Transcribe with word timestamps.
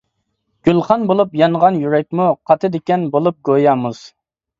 گۈلخان 0.67 1.03
بولۇپ 1.11 1.35
يانغان 1.41 1.77
يۈرەكمۇ، 1.81 2.29
قاتىدىكەن 2.53 3.05
بولۇپ 3.17 3.37
گويا 3.51 3.77
مۇز. 3.83 4.01